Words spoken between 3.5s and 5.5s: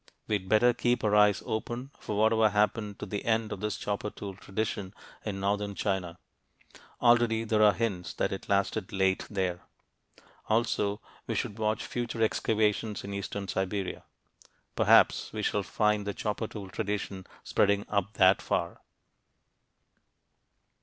of the chopper tool tradition in